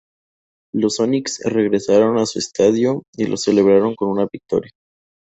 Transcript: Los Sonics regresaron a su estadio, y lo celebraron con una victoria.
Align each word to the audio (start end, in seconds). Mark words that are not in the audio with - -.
Los 0.73 0.95
Sonics 0.95 1.41
regresaron 1.45 2.17
a 2.17 2.25
su 2.25 2.39
estadio, 2.39 3.03
y 3.15 3.25
lo 3.27 3.37
celebraron 3.37 3.93
con 3.93 4.09
una 4.09 4.25
victoria. 4.31 4.71